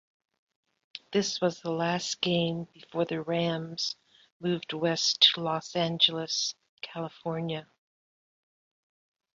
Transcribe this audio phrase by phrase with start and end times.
[1.11, 3.95] This was the last game before the Rams
[4.39, 7.67] moved west to Los Angeles, California.